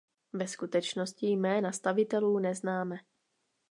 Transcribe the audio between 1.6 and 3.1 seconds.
stavitelů neznáme.